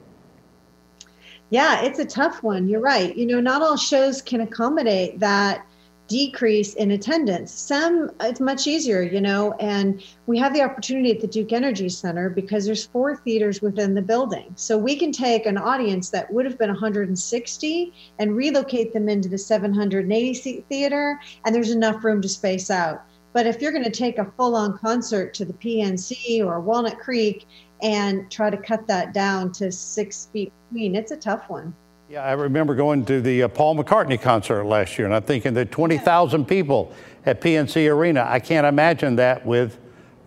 Yeah, 1.50 1.82
it's 1.82 1.98
a 1.98 2.04
tough 2.04 2.42
one. 2.42 2.68
You're 2.68 2.80
right. 2.80 3.14
You 3.16 3.26
know, 3.26 3.40
not 3.40 3.60
all 3.60 3.76
shows 3.76 4.22
can 4.22 4.40
accommodate 4.40 5.18
that 5.18 5.66
decrease 6.10 6.74
in 6.74 6.90
attendance. 6.90 7.52
Some, 7.52 8.10
it's 8.20 8.40
much 8.40 8.66
easier, 8.66 9.00
you 9.00 9.20
know, 9.20 9.52
and 9.60 10.02
we 10.26 10.38
have 10.38 10.52
the 10.52 10.60
opportunity 10.60 11.12
at 11.12 11.20
the 11.20 11.28
Duke 11.28 11.52
Energy 11.52 11.88
Center 11.88 12.28
because 12.28 12.66
there's 12.66 12.84
four 12.84 13.16
theaters 13.16 13.62
within 13.62 13.94
the 13.94 14.02
building. 14.02 14.52
So 14.56 14.76
we 14.76 14.96
can 14.96 15.12
take 15.12 15.46
an 15.46 15.56
audience 15.56 16.10
that 16.10 16.32
would 16.32 16.44
have 16.46 16.58
been 16.58 16.68
160 16.68 17.92
and 18.18 18.36
relocate 18.36 18.92
them 18.92 19.08
into 19.08 19.28
the 19.28 19.38
780 19.38 20.34
seat 20.34 20.64
theater, 20.68 21.20
and 21.44 21.54
there's 21.54 21.70
enough 21.70 22.02
room 22.02 22.20
to 22.22 22.28
space 22.28 22.72
out. 22.72 23.04
But 23.32 23.46
if 23.46 23.62
you're 23.62 23.72
going 23.72 23.84
to 23.84 23.90
take 23.90 24.18
a 24.18 24.24
full 24.36 24.56
on 24.56 24.76
concert 24.78 25.34
to 25.34 25.44
the 25.44 25.52
PNC 25.52 26.44
or 26.44 26.60
Walnut 26.60 26.98
Creek 26.98 27.46
and 27.82 28.30
try 28.30 28.50
to 28.50 28.56
cut 28.56 28.86
that 28.88 29.14
down 29.14 29.52
to 29.52 29.70
six 29.70 30.26
feet 30.32 30.52
between, 30.68 30.96
it's 30.96 31.12
a 31.12 31.16
tough 31.16 31.48
one. 31.48 31.74
Yeah, 32.08 32.24
I 32.24 32.32
remember 32.32 32.74
going 32.74 33.04
to 33.04 33.20
the 33.20 33.44
uh, 33.44 33.48
Paul 33.48 33.76
McCartney 33.76 34.20
concert 34.20 34.64
last 34.64 34.98
year, 34.98 35.06
and 35.06 35.14
I'm 35.14 35.22
thinking 35.22 35.54
that 35.54 35.70
20,000 35.70 36.44
people 36.44 36.92
at 37.24 37.40
PNC 37.40 37.88
Arena. 37.88 38.26
I 38.28 38.40
can't 38.40 38.66
imagine 38.66 39.14
that 39.16 39.46
with 39.46 39.78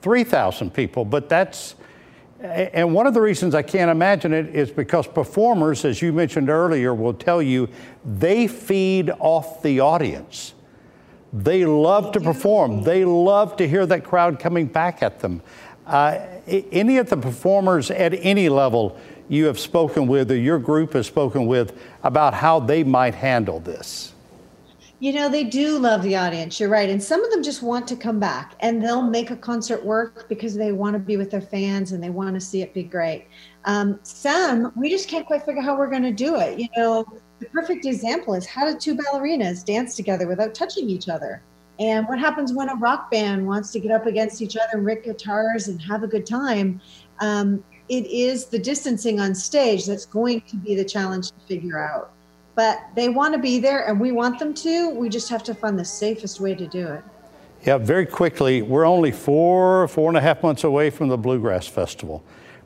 3,000 0.02 0.74
people, 0.74 1.04
but 1.04 1.28
that's, 1.28 1.76
and 2.40 2.94
one 2.94 3.06
of 3.06 3.14
the 3.14 3.20
reasons 3.20 3.54
I 3.54 3.64
can't 3.64 3.92
imagine 3.92 4.32
it 4.32 4.56
is 4.56 4.72
because 4.72 5.08
performers, 5.08 5.84
as 5.84 6.02
you 6.02 6.14
mentioned 6.14 6.50
earlier, 6.50 6.96
will 6.96 7.14
tell 7.14 7.42
you 7.42 7.68
they 8.06 8.48
feed 8.48 9.10
off 9.20 9.62
the 9.62 9.82
audience. 9.82 10.54
They 11.34 11.66
love 11.66 12.12
to 12.12 12.22
perform. 12.22 12.84
They 12.84 13.04
love 13.06 13.58
to 13.58 13.68
hear 13.68 13.86
that 13.88 14.04
crowd 14.04 14.40
coming 14.40 14.68
back 14.68 15.02
at 15.02 15.20
them. 15.20 15.42
Uh, 15.88 16.20
any 16.48 16.98
of 16.98 17.10
the 17.10 17.18
performers 17.18 17.90
at 17.90 18.14
any 18.14 18.50
level 18.50 18.98
you 19.28 19.46
have 19.46 19.60
spoken 19.60 20.08
with 20.08 20.32
or 20.32 20.38
your 20.38 20.60
group 20.60 20.94
has 20.94 21.08
spoken 21.08 21.48
with 21.48 21.78
about 22.04 22.36
how 22.36 22.60
they 22.60 22.84
might 22.84 23.16
handle 23.16 23.60
this? 23.60 24.13
You 25.04 25.12
know, 25.12 25.28
they 25.28 25.44
do 25.44 25.80
love 25.80 26.02
the 26.02 26.16
audience. 26.16 26.62
You're 26.62 26.70
right. 26.70 26.90
And 26.90 27.04
some 27.04 27.26
of 27.26 27.30
them 27.30 27.44
just 27.44 27.62
want 27.62 27.90
to 27.90 27.96
come 27.98 28.22
back 28.22 28.56
and 28.62 28.82
they'll 28.82 29.02
make 29.02 29.32
a 29.32 29.36
concert 29.36 29.84
work 29.84 30.30
because 30.30 30.56
they 30.56 30.72
want 30.72 30.94
to 30.94 31.00
be 31.00 31.18
with 31.18 31.30
their 31.30 31.42
fans 31.42 31.92
and 31.92 32.02
they 32.02 32.10
want 32.10 32.36
to 32.36 32.40
see 32.40 32.62
it 32.62 32.74
be 32.74 32.84
great. 32.84 33.28
Um, 33.66 34.00
some, 34.04 34.72
we 34.78 34.90
just 34.90 35.10
can't 35.10 35.26
quite 35.26 35.44
figure 35.44 35.60
out 35.60 35.66
how 35.66 35.78
we're 35.78 35.90
going 35.90 36.04
to 36.04 36.14
do 36.14 36.38
it. 36.38 36.58
You 36.58 36.70
know, 36.78 37.06
the 37.40 37.48
perfect 37.48 37.86
example 37.86 38.34
is 38.34 38.46
how 38.46 38.66
do 38.66 38.80
two 38.80 38.96
ballerinas 38.96 39.66
dance 39.66 39.98
together 39.98 40.26
without 40.26 40.56
touching 40.56 40.90
each 40.90 41.10
other? 41.10 41.44
And 41.80 42.08
what 42.08 42.18
happens 42.18 42.54
when 42.54 42.70
a 42.70 42.76
rock 42.76 43.12
band 43.12 43.46
wants 43.46 43.74
to 43.74 43.82
get 43.82 43.92
up 43.92 44.06
against 44.06 44.42
each 44.42 44.56
other 44.56 44.78
and 44.78 44.86
rip 44.86 45.04
guitars 45.04 45.68
and 45.68 45.82
have 45.82 46.04
a 46.04 46.08
good 46.08 46.26
time? 46.26 46.80
Um, 47.20 47.62
it 47.90 48.06
is 48.06 48.46
the 48.46 48.58
distancing 48.58 49.20
on 49.20 49.36
stage 49.36 49.86
that's 49.86 50.06
going 50.06 50.44
to 50.48 50.56
be 50.56 50.76
the 50.76 50.86
challenge 50.86 51.32
to 51.32 51.40
figure 51.46 51.78
out. 51.78 52.13
But 52.56 52.82
they 52.96 53.10
want 53.10 53.34
to 53.34 53.40
be 53.40 53.60
there 53.60 53.88
and 53.88 54.00
we 54.00 54.12
want 54.12 54.40
them 54.40 54.54
to. 54.54 54.90
We 54.90 55.10
just 55.10 55.30
have 55.30 55.44
to 55.44 55.54
find 55.54 55.78
the 55.78 55.86
safest 55.86 56.40
way 56.40 56.54
to 56.56 56.68
do 56.68 56.88
it. 56.88 57.04
Yeah, 57.66 57.78
very 57.78 58.06
quickly, 58.06 58.62
we're 58.62 58.86
only 58.86 59.12
four, 59.12 59.88
four 59.88 60.10
and 60.10 60.18
a 60.18 60.22
half 60.22 60.44
months 60.44 60.66
away 60.66 60.90
from 60.90 61.08
the 61.08 61.18
Bluegrass 61.18 61.66
Festival. 61.66 62.24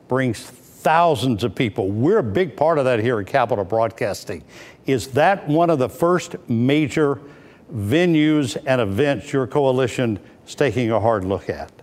Brings 0.08 0.42
thousands 0.42 1.44
of 1.44 1.54
people. 1.54 1.90
We're 1.90 2.20
a 2.20 2.24
big 2.24 2.58
part 2.58 2.80
of 2.80 2.86
that 2.86 3.00
here 3.00 3.20
at 3.20 3.28
Capital 3.28 3.64
Broadcasting. 3.64 4.44
Is 4.86 5.10
that 5.10 5.48
one 5.48 5.70
of 5.70 5.80
the 5.80 5.90
first 5.90 6.36
major 6.50 7.20
venues 7.74 8.58
and 8.66 8.82
events 8.82 9.32
your 9.32 9.46
coalition 9.48 10.20
is 10.48 10.56
taking 10.56 10.92
a 10.92 11.00
hard 11.00 11.26
look 11.26 11.50
at? 11.50 11.77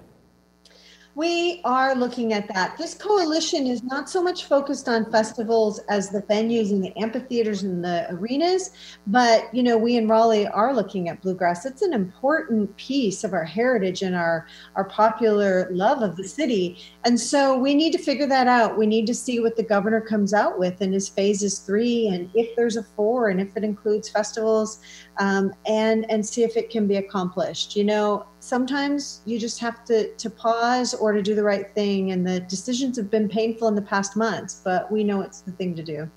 We 1.17 1.61
are 1.65 1.95
looking 1.95 2.33
at 2.33 2.53
that. 2.53 2.77
This 2.77 2.93
coalition 2.93 3.69
is 3.69 3.85
not 3.85 4.11
so 4.11 4.21
much 4.21 4.47
focused 4.47 4.89
on 4.89 5.13
festivals 5.13 5.79
as 5.89 6.11
the 6.11 6.23
venues 6.23 6.73
and 6.73 6.83
the 6.83 6.97
amphitheaters 6.97 7.63
and 7.63 7.85
the 7.85 8.09
arenas, 8.11 8.73
but 9.07 9.45
you 9.55 9.63
know, 9.63 9.79
we 9.79 9.97
in 9.97 10.09
Raleigh 10.09 10.49
are 10.49 10.75
looking 10.75 11.09
at 11.09 11.23
bluegrass. 11.23 11.67
It's 11.67 11.83
an 11.83 11.93
important 11.93 12.77
piece 12.77 13.23
of 13.23 13.33
our 13.33 13.45
heritage 13.45 14.03
and 14.03 14.17
our 14.17 14.49
our 14.75 14.85
popular 14.85 15.69
love 15.71 16.03
of 16.03 16.17
the 16.17 16.27
city. 16.27 16.79
And 17.05 17.21
so 17.21 17.57
we 17.57 17.75
need 17.75 17.93
to 17.93 17.99
figure 17.99 18.27
that 18.27 18.49
out. 18.49 18.77
We 18.77 18.87
need 18.87 19.07
to 19.07 19.15
see 19.15 19.39
what 19.39 19.55
the 19.55 19.63
governor 19.63 20.01
comes 20.01 20.35
out 20.35 20.59
with 20.59 20.83
in 20.83 20.93
his 20.93 21.09
phases 21.09 21.61
three 21.61 22.09
and 22.09 22.29
if 22.35 22.57
there's 22.57 22.77
a 22.77 22.83
four 22.83 23.29
and 23.29 23.41
if 23.41 23.57
it 23.57 23.63
includes 23.63 24.09
festivals 24.09 24.81
um, 25.19 25.55
and 25.65 26.11
and 26.11 26.27
see 26.27 26.43
if 26.43 26.57
it 26.57 26.71
can 26.71 26.89
be 26.89 26.97
accomplished. 26.97 27.77
You 27.77 27.85
know, 27.85 28.27
sometimes 28.45 29.23
you 29.25 29.39
just 29.39 29.59
have 29.59 29.85
to 29.87 30.15
to 30.15 30.29
pause 30.29 30.93
or 30.95 31.13
to 31.13 31.23
do 31.23 31.35
the 31.35 31.43
right 31.43 31.75
thing, 31.75 32.13
and 32.13 32.27
the 32.27 32.41
decisions 32.41 32.97
have 32.97 33.11
been 33.11 33.29
painful 33.29 33.69
in 33.69 33.75
the 33.75 33.83
past 33.83 34.17
months, 34.17 34.61
but 34.63 34.91
we 34.93 35.03
know 35.03 35.23
it's 35.23 35.41
the 35.41 35.53
thing 35.53 35.75
to 35.75 35.83
do. 35.83 36.09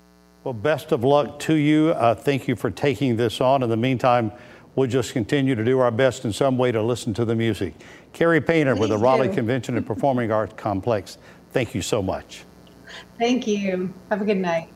Well, 0.44 0.54
best 0.54 0.92
of 0.92 1.04
luck 1.04 1.38
to 1.40 1.54
you. 1.54 1.90
Uh, 1.90 2.14
thank 2.14 2.46
you 2.46 2.54
for 2.54 2.70
taking 2.70 3.16
this 3.16 3.40
on. 3.40 3.62
In 3.62 3.70
the 3.70 3.76
meantime, 3.76 4.30
we'll 4.76 4.88
just 4.88 5.12
continue 5.12 5.54
to 5.54 5.64
do 5.64 5.78
our 5.80 5.90
best 5.90 6.24
in 6.24 6.32
some 6.32 6.58
way 6.58 6.70
to 6.70 6.82
listen 6.82 7.14
to 7.14 7.24
the 7.24 7.34
music. 7.34 7.74
Kerry 8.12 8.40
Painter 8.40 8.74
Please 8.74 8.80
with 8.80 8.90
the 8.90 8.98
Raleigh 8.98 9.34
Convention 9.34 9.76
and 9.76 9.86
Performing 9.86 10.30
Arts 10.30 10.54
Complex. 10.56 11.18
Thank 11.52 11.74
you 11.74 11.82
so 11.82 12.02
much. 12.02 12.44
Thank 13.18 13.46
you. 13.46 13.92
Have 14.10 14.22
a 14.22 14.24
good 14.24 14.38
night. 14.38 14.68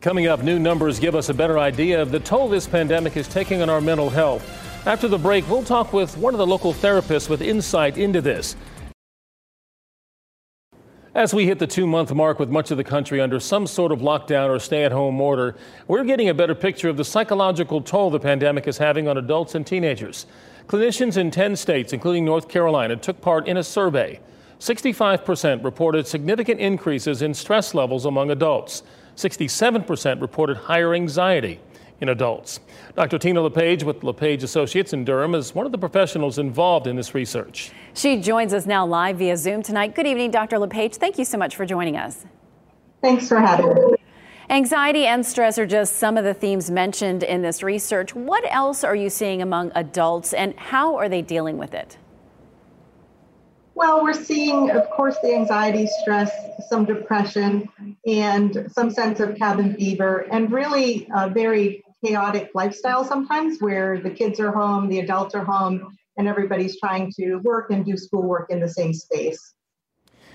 Coming 0.00 0.26
up, 0.26 0.42
new 0.42 0.58
numbers 0.58 0.98
give 0.98 1.14
us 1.14 1.28
a 1.28 1.34
better 1.34 1.58
idea 1.58 2.00
of 2.00 2.10
the 2.10 2.20
toll 2.20 2.48
this 2.48 2.66
pandemic 2.66 3.16
is 3.16 3.28
taking 3.28 3.62
on 3.62 3.70
our 3.70 3.80
mental 3.80 4.10
health. 4.10 4.71
After 4.84 5.06
the 5.06 5.18
break, 5.18 5.48
we'll 5.48 5.62
talk 5.62 5.92
with 5.92 6.16
one 6.16 6.34
of 6.34 6.38
the 6.38 6.46
local 6.46 6.72
therapists 6.72 7.28
with 7.28 7.40
insight 7.40 7.96
into 7.96 8.20
this. 8.20 8.56
As 11.14 11.32
we 11.32 11.46
hit 11.46 11.60
the 11.60 11.68
two 11.68 11.86
month 11.86 12.12
mark 12.12 12.40
with 12.40 12.48
much 12.48 12.72
of 12.72 12.78
the 12.78 12.82
country 12.82 13.20
under 13.20 13.38
some 13.38 13.68
sort 13.68 13.92
of 13.92 14.00
lockdown 14.00 14.48
or 14.48 14.58
stay 14.58 14.82
at 14.82 14.90
home 14.90 15.20
order, 15.20 15.54
we're 15.86 16.02
getting 16.02 16.30
a 16.30 16.34
better 16.34 16.56
picture 16.56 16.88
of 16.88 16.96
the 16.96 17.04
psychological 17.04 17.80
toll 17.80 18.10
the 18.10 18.18
pandemic 18.18 18.66
is 18.66 18.78
having 18.78 19.06
on 19.06 19.16
adults 19.16 19.54
and 19.54 19.64
teenagers. 19.64 20.26
Clinicians 20.66 21.16
in 21.16 21.30
10 21.30 21.54
states, 21.54 21.92
including 21.92 22.24
North 22.24 22.48
Carolina, 22.48 22.96
took 22.96 23.20
part 23.20 23.46
in 23.46 23.58
a 23.58 23.62
survey. 23.62 24.18
65% 24.58 25.62
reported 25.62 26.08
significant 26.08 26.58
increases 26.58 27.22
in 27.22 27.34
stress 27.34 27.72
levels 27.72 28.04
among 28.04 28.32
adults. 28.32 28.82
67% 29.14 30.20
reported 30.20 30.56
higher 30.56 30.92
anxiety 30.92 31.60
in 32.02 32.08
adults. 32.08 32.60
Dr. 32.96 33.16
Tina 33.16 33.40
LePage 33.40 33.84
with 33.84 34.02
LePage 34.02 34.42
Associates 34.42 34.92
in 34.92 35.04
Durham 35.04 35.34
is 35.34 35.54
one 35.54 35.64
of 35.64 35.72
the 35.72 35.78
professionals 35.78 36.38
involved 36.38 36.88
in 36.88 36.96
this 36.96 37.14
research. 37.14 37.70
She 37.94 38.20
joins 38.20 38.52
us 38.52 38.66
now 38.66 38.84
live 38.84 39.18
via 39.18 39.36
Zoom 39.36 39.62
tonight. 39.62 39.94
Good 39.94 40.06
evening, 40.06 40.32
Dr. 40.32 40.58
LePage. 40.58 40.96
Thank 40.96 41.16
you 41.16 41.24
so 41.24 41.38
much 41.38 41.54
for 41.54 41.64
joining 41.64 41.96
us. 41.96 42.26
Thanks 43.00 43.28
for 43.28 43.40
having 43.40 43.72
me. 43.72 43.94
Anxiety 44.50 45.06
and 45.06 45.24
stress 45.24 45.58
are 45.58 45.66
just 45.66 45.96
some 45.96 46.16
of 46.16 46.24
the 46.24 46.34
themes 46.34 46.70
mentioned 46.70 47.22
in 47.22 47.40
this 47.40 47.62
research. 47.62 48.14
What 48.14 48.44
else 48.52 48.84
are 48.84 48.96
you 48.96 49.08
seeing 49.08 49.40
among 49.40 49.70
adults 49.74 50.34
and 50.34 50.58
how 50.58 50.96
are 50.96 51.08
they 51.08 51.22
dealing 51.22 51.56
with 51.56 51.72
it? 51.72 51.96
Well, 53.74 54.02
we're 54.02 54.12
seeing, 54.12 54.70
of 54.70 54.90
course, 54.90 55.16
the 55.22 55.34
anxiety, 55.34 55.88
stress, 56.02 56.30
some 56.68 56.84
depression, 56.84 57.68
and 58.06 58.70
some 58.70 58.90
sense 58.90 59.18
of 59.20 59.36
cabin 59.36 59.74
fever, 59.76 60.26
and 60.30 60.52
really 60.52 61.08
a 61.14 61.30
very 61.30 61.82
chaotic 62.04 62.50
lifestyle 62.54 63.04
sometimes 63.04 63.60
where 63.60 63.98
the 63.98 64.10
kids 64.10 64.40
are 64.40 64.50
home, 64.50 64.88
the 64.88 65.00
adults 65.00 65.34
are 65.34 65.44
home, 65.44 65.96
and 66.16 66.28
everybody's 66.28 66.78
trying 66.78 67.12
to 67.18 67.36
work 67.38 67.70
and 67.70 67.84
do 67.84 67.96
schoolwork 67.96 68.50
in 68.50 68.60
the 68.60 68.68
same 68.68 68.92
space. 68.92 69.54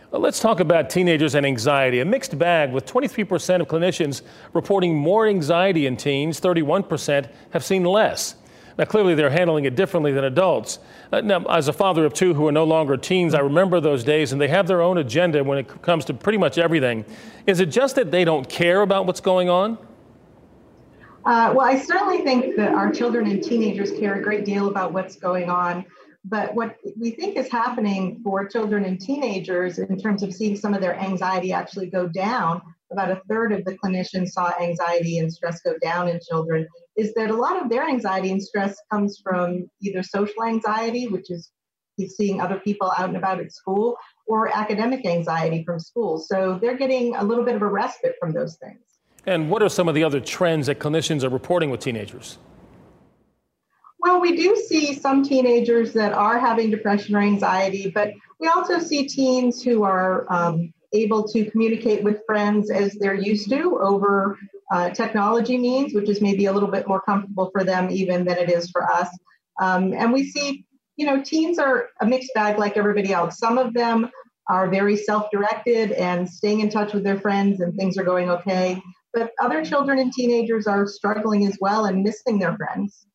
Well, 0.09 0.21
let's 0.21 0.39
talk 0.39 0.61
about 0.61 0.89
teenagers 0.89 1.35
and 1.35 1.45
anxiety. 1.45 1.99
A 1.99 2.05
mixed 2.05 2.39
bag 2.39 2.71
with 2.71 2.85
23% 2.85 3.59
of 3.59 3.67
clinicians 3.67 4.21
reporting 4.53 4.95
more 4.95 5.27
anxiety 5.27 5.85
in 5.85 5.97
teens, 5.97 6.39
31% 6.39 7.29
have 7.49 7.65
seen 7.65 7.83
less. 7.83 8.35
Now, 8.77 8.85
clearly, 8.85 9.15
they're 9.15 9.31
handling 9.31 9.65
it 9.65 9.75
differently 9.75 10.11
than 10.11 10.23
adults. 10.23 10.79
Uh, 11.11 11.21
now, 11.21 11.43
as 11.45 11.67
a 11.67 11.73
father 11.73 12.05
of 12.05 12.13
two 12.13 12.35
who 12.35 12.47
are 12.47 12.51
no 12.51 12.63
longer 12.63 12.95
teens, 12.95 13.33
I 13.33 13.39
remember 13.39 13.81
those 13.81 14.03
days, 14.03 14.31
and 14.31 14.39
they 14.39 14.47
have 14.47 14.67
their 14.67 14.81
own 14.81 14.97
agenda 14.99 15.43
when 15.43 15.57
it 15.57 15.81
comes 15.81 16.05
to 16.05 16.13
pretty 16.13 16.37
much 16.37 16.57
everything. 16.57 17.03
Is 17.47 17.59
it 17.59 17.67
just 17.67 17.95
that 17.95 18.11
they 18.11 18.23
don't 18.23 18.47
care 18.47 18.81
about 18.81 19.07
what's 19.07 19.19
going 19.19 19.49
on? 19.49 19.77
Uh, 21.27 21.51
well, 21.53 21.67
I 21.67 21.77
certainly 21.77 22.19
think 22.19 22.55
that 22.55 22.73
our 22.73 22.89
children 22.89 23.29
and 23.29 23.43
teenagers 23.43 23.91
care 23.91 24.15
a 24.15 24.23
great 24.23 24.45
deal 24.45 24.69
about 24.69 24.93
what's 24.93 25.17
going 25.17 25.49
on. 25.49 25.85
But 26.23 26.55
what 26.55 26.77
we 26.97 27.11
think 27.11 27.35
is 27.35 27.51
happening 27.51 28.21
for 28.23 28.47
children 28.47 28.85
and 28.85 28.97
teenagers 28.97 29.77
in 29.77 29.99
terms 29.99 30.23
of 30.23 30.33
seeing 30.33 30.55
some 30.55 30.73
of 30.73 30.79
their 30.79 30.97
anxiety 30.97 31.51
actually 31.51 31.87
go 31.89 32.07
down, 32.07 32.61
about 32.93 33.11
a 33.11 33.21
third 33.27 33.51
of 33.51 33.65
the 33.65 33.77
clinicians 33.77 34.29
saw 34.29 34.53
anxiety 34.61 35.17
and 35.17 35.33
stress 35.33 35.59
go 35.59 35.73
down 35.81 36.07
in 36.07 36.17
children 36.29 36.65
is 36.95 37.13
that 37.15 37.29
a 37.29 37.35
lot 37.35 37.61
of 37.61 37.69
their 37.69 37.85
anxiety 37.85 38.31
and 38.31 38.41
stress 38.41 38.77
comes 38.89 39.19
from 39.21 39.69
either 39.81 40.03
social 40.03 40.45
anxiety, 40.45 41.09
which 41.09 41.29
is 41.29 41.51
seeing 42.15 42.39
other 42.39 42.61
people 42.61 42.89
out 42.97 43.09
and 43.09 43.17
about 43.17 43.41
at 43.41 43.51
school, 43.51 43.97
or 44.27 44.47
academic 44.55 45.05
anxiety 45.05 45.61
from 45.65 45.77
school. 45.77 46.19
So 46.19 46.57
they're 46.61 46.77
getting 46.77 47.17
a 47.17 47.23
little 47.25 47.43
bit 47.43 47.55
of 47.55 47.63
a 47.63 47.67
respite 47.67 48.15
from 48.17 48.31
those 48.31 48.55
things. 48.55 48.79
And 49.27 49.49
what 49.49 49.61
are 49.61 49.67
some 49.67 49.89
of 49.89 49.93
the 49.93 50.05
other 50.05 50.21
trends 50.21 50.67
that 50.67 50.79
clinicians 50.79 51.21
are 51.23 51.29
reporting 51.29 51.69
with 51.69 51.81
teenagers? 51.81 52.37
Well, 53.99 54.21
we 54.21 54.37
do 54.37 54.55
see 54.55 54.93
some 54.93 55.21
teenagers 55.21 55.91
that 55.93 56.13
are 56.13 56.39
having 56.39 56.71
depression 56.71 57.13
or 57.13 57.19
anxiety, 57.19 57.91
but 57.93 58.13
we 58.39 58.47
also 58.47 58.79
see 58.79 59.05
teens 59.05 59.61
who 59.61 59.83
are 59.83 60.31
um, 60.31 60.73
able 60.93 61.27
to 61.27 61.51
communicate 61.51 62.03
with 62.03 62.25
friends 62.25 62.71
as 62.71 62.93
they're 62.93 63.15
used 63.15 63.49
to 63.49 63.77
over 63.79 64.39
uh, 64.71 64.91
technology 64.91 65.57
means, 65.57 65.93
which 65.93 66.07
is 66.07 66.21
maybe 66.21 66.45
a 66.45 66.53
little 66.53 66.71
bit 66.71 66.87
more 66.87 67.01
comfortable 67.01 67.49
for 67.51 67.65
them 67.65 67.89
even 67.91 68.23
than 68.23 68.37
it 68.37 68.49
is 68.49 68.69
for 68.69 68.89
us. 68.89 69.09
Um, 69.59 69.93
and 69.93 70.13
we 70.13 70.29
see, 70.29 70.63
you 70.95 71.05
know, 71.05 71.21
teens 71.21 71.59
are 71.59 71.89
a 71.99 72.05
mixed 72.05 72.33
bag 72.33 72.57
like 72.57 72.77
everybody 72.77 73.11
else. 73.11 73.37
Some 73.37 73.57
of 73.57 73.73
them 73.73 74.09
are 74.47 74.69
very 74.69 74.95
self 74.95 75.29
directed 75.31 75.91
and 75.91 76.29
staying 76.29 76.61
in 76.61 76.69
touch 76.69 76.93
with 76.93 77.03
their 77.03 77.19
friends 77.19 77.59
and 77.59 77.75
things 77.75 77.97
are 77.97 78.05
going 78.05 78.29
okay. 78.29 78.81
But 79.17 79.31
other 79.39 79.65
children 79.65 79.97
and 79.97 80.13
teenagers 80.13 80.67
are 80.67 80.85
struggling 80.85 81.47
as 81.47 81.57
well 81.59 81.85
and 81.85 82.03
missing 82.03 82.37
their 82.37 82.55
friends. 82.55 83.07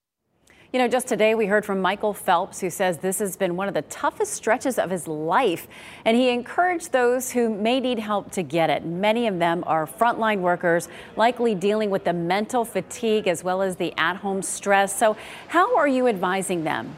You 0.72 0.80
know, 0.80 0.88
just 0.88 1.06
today 1.06 1.36
we 1.36 1.46
heard 1.46 1.64
from 1.64 1.80
Michael 1.80 2.12
Phelps, 2.12 2.60
who 2.60 2.70
says 2.70 2.98
this 2.98 3.20
has 3.20 3.36
been 3.36 3.54
one 3.54 3.68
of 3.68 3.74
the 3.74 3.82
toughest 3.82 4.32
stretches 4.32 4.80
of 4.80 4.90
his 4.90 5.06
life. 5.06 5.68
And 6.04 6.16
he 6.16 6.30
encouraged 6.30 6.90
those 6.90 7.30
who 7.30 7.48
may 7.48 7.78
need 7.78 8.00
help 8.00 8.32
to 8.32 8.42
get 8.42 8.68
it. 8.68 8.84
Many 8.84 9.28
of 9.28 9.38
them 9.38 9.62
are 9.64 9.86
frontline 9.86 10.40
workers, 10.40 10.88
likely 11.14 11.54
dealing 11.54 11.88
with 11.88 12.02
the 12.02 12.12
mental 12.12 12.64
fatigue 12.64 13.28
as 13.28 13.44
well 13.44 13.62
as 13.62 13.76
the 13.76 13.94
at 13.96 14.16
home 14.16 14.42
stress. 14.42 14.98
So, 14.98 15.16
how 15.46 15.76
are 15.76 15.86
you 15.86 16.08
advising 16.08 16.64
them? 16.64 16.96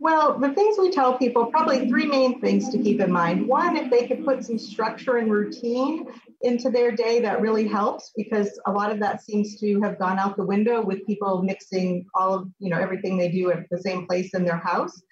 Well, 0.00 0.38
the 0.38 0.52
things 0.54 0.76
we 0.76 0.90
tell 0.90 1.16
people 1.16 1.46
probably 1.46 1.88
three 1.88 2.06
main 2.06 2.40
things 2.40 2.68
to 2.70 2.78
keep 2.78 3.00
in 3.00 3.12
mind. 3.12 3.46
One, 3.46 3.76
if 3.76 3.90
they 3.90 4.08
could 4.08 4.24
put 4.24 4.44
some 4.44 4.58
structure 4.58 5.18
and 5.18 5.30
routine 5.30 6.06
into 6.42 6.70
their 6.70 6.92
day, 6.92 7.20
that 7.20 7.40
really 7.40 7.66
helps 7.66 8.12
because 8.16 8.60
a 8.66 8.72
lot 8.72 8.92
of 8.92 9.00
that 9.00 9.22
seems 9.22 9.58
to 9.60 9.80
have 9.80 9.98
gone 9.98 10.18
out 10.18 10.36
the 10.36 10.44
window 10.44 10.82
with 10.82 11.06
people 11.06 11.42
mixing 11.42 12.06
all 12.14 12.34
of, 12.34 12.48
you 12.58 12.70
know, 12.70 12.78
everything 12.78 13.16
they 13.16 13.30
do 13.30 13.50
at 13.50 13.68
the 13.70 13.78
same 13.78 14.06
place 14.06 14.34
in 14.34 14.44
their 14.44 14.58
house. 14.58 15.02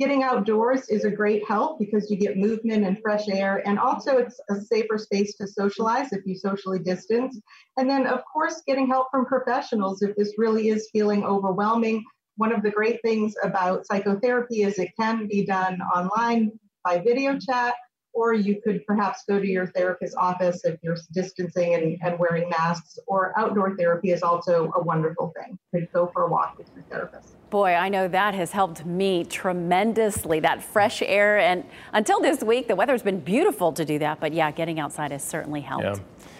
Getting 0.00 0.24
outdoors 0.24 0.88
is 0.88 1.04
a 1.04 1.10
great 1.10 1.46
help 1.46 1.78
because 1.78 2.10
you 2.10 2.16
get 2.16 2.36
movement 2.36 2.84
and 2.84 2.98
fresh 3.00 3.28
air, 3.28 3.62
and 3.66 3.78
also 3.78 4.16
it's 4.16 4.40
a 4.50 4.60
safer 4.60 4.98
space 4.98 5.36
to 5.36 5.46
socialize 5.46 6.12
if 6.12 6.22
you 6.26 6.34
socially 6.34 6.80
distance. 6.80 7.40
And 7.76 7.88
then, 7.88 8.06
of 8.06 8.20
course, 8.32 8.62
getting 8.66 8.88
help 8.88 9.08
from 9.10 9.26
professionals 9.26 10.02
if 10.02 10.16
this 10.16 10.34
really 10.38 10.68
is 10.68 10.88
feeling 10.92 11.22
overwhelming 11.24 12.02
one 12.36 12.52
of 12.52 12.62
the 12.62 12.70
great 12.70 13.00
things 13.02 13.34
about 13.42 13.86
psychotherapy 13.86 14.62
is 14.62 14.78
it 14.78 14.90
can 14.98 15.26
be 15.26 15.44
done 15.44 15.80
online 15.94 16.50
by 16.84 16.98
video 16.98 17.38
chat, 17.38 17.74
or 18.12 18.34
you 18.34 18.60
could 18.60 18.86
perhaps 18.86 19.24
go 19.28 19.40
to 19.40 19.46
your 19.46 19.66
therapist's 19.68 20.16
office 20.16 20.64
if 20.64 20.78
you're 20.82 20.96
distancing 21.12 21.74
and, 21.74 21.98
and 22.02 22.18
wearing 22.18 22.48
masks, 22.48 22.98
or 23.06 23.32
outdoor 23.38 23.76
therapy 23.76 24.10
is 24.10 24.22
also 24.22 24.70
a 24.76 24.82
wonderful 24.82 25.32
thing. 25.36 25.58
You 25.72 25.80
could 25.80 25.92
go 25.92 26.10
for 26.12 26.24
a 26.24 26.30
walk 26.30 26.58
with 26.58 26.68
your 26.74 26.84
therapist. 26.84 27.34
Boy, 27.50 27.74
I 27.74 27.88
know 27.88 28.08
that 28.08 28.34
has 28.34 28.50
helped 28.50 28.86
me 28.86 29.24
tremendously. 29.24 30.40
That 30.40 30.62
fresh 30.62 31.02
air. 31.02 31.38
And 31.38 31.64
until 31.92 32.20
this 32.20 32.42
week, 32.42 32.68
the 32.68 32.76
weather's 32.76 33.02
been 33.02 33.20
beautiful 33.20 33.72
to 33.72 33.84
do 33.84 33.98
that. 33.98 34.20
But 34.20 34.32
yeah, 34.32 34.50
getting 34.50 34.80
outside 34.80 35.10
has 35.10 35.22
certainly 35.22 35.60
helped. 35.60 35.84
Yeah. 35.84 35.96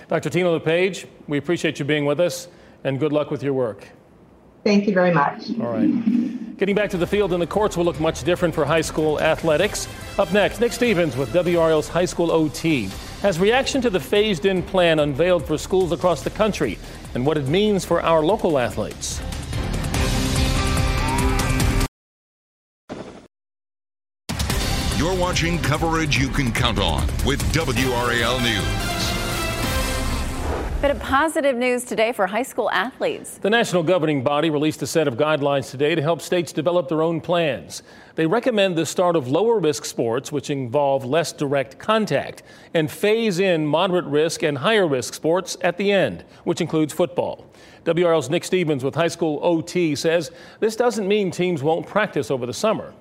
Dr. 0.08 0.30
Tina 0.30 0.50
LePage, 0.50 1.06
we 1.26 1.38
appreciate 1.38 1.78
you 1.78 1.84
being 1.84 2.04
with 2.06 2.20
us 2.20 2.48
and 2.84 2.98
good 2.98 3.12
luck 3.12 3.30
with 3.30 3.42
your 3.42 3.52
work. 3.52 3.86
Thank 4.64 4.86
you 4.86 4.94
very 4.94 5.12
much. 5.12 5.50
All 5.60 5.72
right. 5.72 6.56
Getting 6.56 6.76
back 6.76 6.90
to 6.90 6.96
the 6.96 7.06
field 7.06 7.32
and 7.32 7.42
the 7.42 7.46
courts 7.46 7.76
will 7.76 7.84
look 7.84 7.98
much 7.98 8.22
different 8.22 8.54
for 8.54 8.64
high 8.64 8.82
school 8.82 9.20
athletics. 9.20 9.88
Up 10.18 10.32
next, 10.32 10.60
Nick 10.60 10.72
Stevens 10.72 11.16
with 11.16 11.32
WRAL's 11.32 11.88
High 11.88 12.04
School 12.04 12.30
OT 12.30 12.88
has 13.22 13.40
reaction 13.40 13.80
to 13.80 13.90
the 13.90 13.98
phased 13.98 14.46
in 14.46 14.62
plan 14.62 15.00
unveiled 15.00 15.44
for 15.44 15.58
schools 15.58 15.90
across 15.90 16.22
the 16.22 16.30
country 16.30 16.78
and 17.14 17.26
what 17.26 17.36
it 17.36 17.48
means 17.48 17.84
for 17.84 18.00
our 18.02 18.22
local 18.22 18.58
athletes. 18.58 19.20
You're 24.96 25.16
watching 25.16 25.58
coverage 25.58 26.16
you 26.16 26.28
can 26.28 26.52
count 26.52 26.78
on 26.78 27.08
with 27.26 27.42
WRAL 27.52 28.40
News. 28.40 29.21
Bit 30.82 30.90
of 30.90 30.98
positive 30.98 31.54
news 31.54 31.84
today 31.84 32.10
for 32.10 32.26
high 32.26 32.42
school 32.42 32.68
athletes. 32.68 33.38
The 33.38 33.48
national 33.48 33.84
governing 33.84 34.24
body 34.24 34.50
released 34.50 34.82
a 34.82 34.86
set 34.88 35.06
of 35.06 35.14
guidelines 35.14 35.70
today 35.70 35.94
to 35.94 36.02
help 36.02 36.20
states 36.20 36.52
develop 36.52 36.88
their 36.88 37.02
own 37.02 37.20
plans. 37.20 37.84
They 38.16 38.26
recommend 38.26 38.74
the 38.74 38.84
start 38.84 39.14
of 39.14 39.28
lower 39.28 39.60
risk 39.60 39.84
sports, 39.84 40.32
which 40.32 40.50
involve 40.50 41.04
less 41.04 41.30
direct 41.30 41.78
contact, 41.78 42.42
and 42.74 42.90
phase 42.90 43.38
in 43.38 43.64
moderate 43.64 44.06
risk 44.06 44.42
and 44.42 44.58
higher 44.58 44.88
risk 44.88 45.14
sports 45.14 45.56
at 45.60 45.76
the 45.76 45.92
end, 45.92 46.24
which 46.42 46.60
includes 46.60 46.92
football. 46.92 47.46
WRAL's 47.84 48.28
Nick 48.28 48.42
Stevens 48.42 48.82
with 48.82 48.96
high 48.96 49.06
school 49.06 49.38
OT 49.40 49.94
says 49.94 50.32
this 50.58 50.74
doesn't 50.74 51.06
mean 51.06 51.30
teams 51.30 51.62
won't 51.62 51.86
practice 51.86 52.28
over 52.28 52.44
the 52.44 52.52
summer 52.52 52.92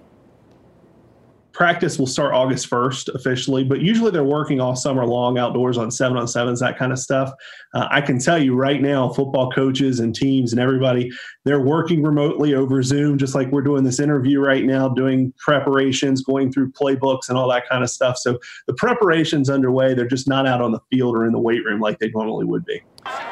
practice 1.53 2.00
will 2.00 2.08
start 2.08 2.34
August 2.34 2.70
1st 2.70 3.13
officially, 3.13 3.63
but 3.63 3.81
usually 3.81 4.12
they're 4.12 4.24
working 4.24 4.62
all 4.62 4.75
summer 4.75 5.05
long 5.05 5.38
outdoors 5.38 5.77
on 5.77 5.91
seven 5.91 6.17
on 6.17 6.27
sevens, 6.27 6.60
that 6.60 6.77
kind 6.77 6.91
of 6.91 7.00
stuff. 7.00 7.31
Uh, 7.74 7.88
I 7.89 8.01
can 8.01 8.20
tell 8.20 8.41
you 8.41 8.55
right 8.55 8.81
now, 8.81 9.10
football 9.10 9.51
coaches 9.51 10.00
and 10.00 10.15
teams 10.15 10.53
and 10.53 10.62
everybody, 10.62 11.12
they're 11.43 11.62
working 11.62 12.03
remotely 12.03 12.53
over 12.53 12.81
Zoom, 12.84 13.17
just 13.17 13.36
like 13.36 13.51
we're 13.51 13.62
doing 13.62 13.84
this 13.84 14.00
interview 14.00 14.39
right 14.39 14.63
now, 14.63 14.89
doing 14.89 15.33
preparations, 15.37 16.24
going 16.24 16.51
through 16.51 16.72
playbooks 16.72 17.29
and 17.29 17.37
all 17.37 17.50
that 17.50 17.68
kind 17.68 17.83
of 17.83 17.90
stuff. 17.90 18.18
So 18.18 18.40
the 18.68 18.74
preparation's 18.74 19.50
underway. 19.50 19.94
They're 19.94 20.07
just 20.07 20.27
not 20.27 20.48
out 20.48 20.61
on 20.61 20.72
the 20.72 20.79
field 20.90 21.16
or 21.16 21.25
in 21.25 21.31
the 21.31 21.40
weight 21.40 21.64
room 21.66 21.81
like 21.81 22.00
they 22.00 22.09
normally 22.09 22.46
would 22.46 22.66
be. 22.66 22.81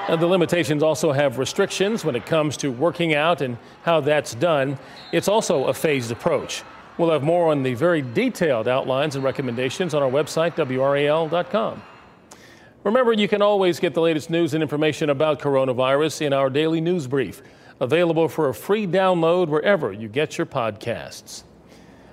the 0.10 0.28
limitations 0.28 0.84
also 0.84 1.12
have 1.12 1.38
restrictions 1.38 2.04
when 2.04 2.16
it 2.16 2.26
comes 2.26 2.58
to 2.58 2.72
working 2.72 3.14
out 3.14 3.42
and 3.42 3.58
how 3.84 4.00
that's 4.02 4.36
done. 4.36 4.78
It's 5.12 5.28
also 5.28 5.66
a 5.66 5.74
phased 5.74 6.12
approach. 6.12 6.64
We'll 7.00 7.12
have 7.12 7.24
more 7.24 7.50
on 7.50 7.64
the 7.64 7.76
very 7.76 8.02
detailed 8.02 8.68
outlines 8.68 9.16
and 9.16 9.24
recommendations 9.24 9.94
on 9.94 10.04
our 10.04 10.12
website, 10.12 10.58
WRAL.com. 10.58 11.82
Remember, 12.84 13.14
you 13.14 13.30
can 13.30 13.42
always 13.42 13.80
get 13.80 13.94
the 13.94 14.02
latest 14.02 14.30
news 14.30 14.54
and 14.54 14.62
information 14.62 15.10
about 15.10 15.40
coronavirus 15.40 16.24
in 16.24 16.34
our 16.34 16.50
daily 16.50 16.82
news 16.82 17.08
brief, 17.08 17.42
available 17.80 18.28
for 18.28 18.50
a 18.50 18.54
free 18.54 18.86
download 18.86 19.48
wherever 19.48 19.94
you 19.94 20.10
get 20.10 20.38
your 20.38 20.46
podcasts. 20.46 21.44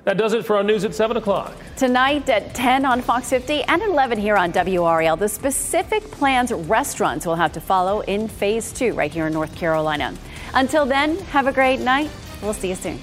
That 0.04 0.18
does 0.18 0.34
it 0.34 0.46
for 0.46 0.56
our 0.56 0.62
news 0.62 0.84
at 0.84 0.94
7 0.94 1.16
o'clock. 1.16 1.56
Tonight 1.76 2.28
at 2.28 2.54
10 2.54 2.84
on 2.84 3.02
Fox 3.02 3.28
50 3.28 3.64
and 3.64 3.82
11 3.82 4.20
here 4.20 4.36
on 4.36 4.52
WRAL, 4.52 5.18
the 5.18 5.28
specific 5.28 6.04
plans 6.12 6.52
restaurants 6.52 7.26
will 7.26 7.34
have 7.34 7.52
to 7.54 7.60
follow 7.60 8.02
in 8.02 8.28
phase 8.28 8.70
two 8.70 8.92
right 8.92 9.12
here 9.12 9.26
in 9.26 9.32
North 9.32 9.56
Carolina. 9.56 10.14
Until 10.54 10.86
then, 10.86 11.18
have 11.32 11.48
a 11.48 11.52
great 11.52 11.80
night. 11.80 12.08
We'll 12.40 12.54
see 12.54 12.68
you 12.68 12.76
soon. 12.76 13.00